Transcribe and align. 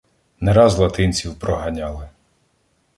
Не 0.39 0.53
раз 0.53 0.77
латинців 0.79 1.39
проганяли 1.39 2.09